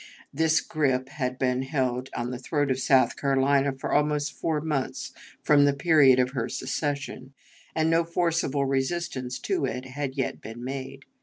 [0.33, 5.13] This grip had been held on the throat of South Carolina for almost four months
[5.43, 7.35] from the period of her secession,
[7.75, 11.05] and no forcible resistance to it had yet been made.